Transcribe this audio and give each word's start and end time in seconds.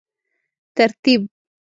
ترتیب 0.75 1.21